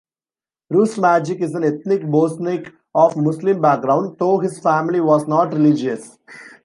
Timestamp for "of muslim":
2.95-3.61